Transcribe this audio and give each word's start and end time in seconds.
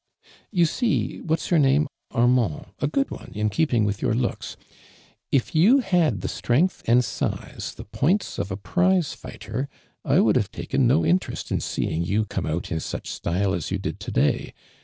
"You 0.51 0.65
see— 0.65 1.17
what's 1.27 1.51
your 1.51 1.59
name, 1.59 1.85
Armand, 2.09 2.65
a 2.79 2.87
good 2.87 3.11
one, 3.11 3.31
in 3.35 3.51
keeping 3.51 3.85
with 3.85 4.01
your 4.01 4.15
looks, 4.15 4.57
if 5.31 5.53
you 5.53 5.77
had 5.81 6.21
the 6.21 6.27
{strength 6.27 6.81
and 6.87 7.05
size, 7.05 7.75
the 7.75 7.85
points 7.85 8.39
of 8.39 8.49
a 8.51 8.57
jnizo 8.57 9.13
fighter, 9.15 9.69
I 10.03 10.19
would 10.19 10.37
have 10.37 10.51
taken 10.51 10.87
no 10.87 11.03
in 11.03 11.19
terest 11.19 11.51
in 11.51 11.59
seeing 11.59 12.03
j'ou 12.05 12.27
come 12.27 12.47
out 12.47 12.71
in 12.71 12.79
such 12.79 13.11
style 13.11 13.53
as 13.53 13.69
you 13.69 13.77
did 13.77 13.99
to 13.99 14.09
day, 14.11 14.39
b. 14.45 14.53